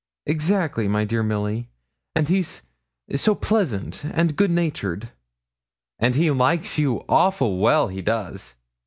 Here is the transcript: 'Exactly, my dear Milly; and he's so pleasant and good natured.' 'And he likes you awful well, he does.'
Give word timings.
'Exactly, 0.25 0.87
my 0.87 1.03
dear 1.03 1.21
Milly; 1.21 1.69
and 2.15 2.27
he's 2.27 2.63
so 3.15 3.35
pleasant 3.35 4.03
and 4.03 4.35
good 4.35 4.49
natured.' 4.49 5.11
'And 5.99 6.15
he 6.15 6.31
likes 6.31 6.79
you 6.79 7.05
awful 7.07 7.59
well, 7.59 7.87
he 7.87 8.01
does.' 8.01 8.55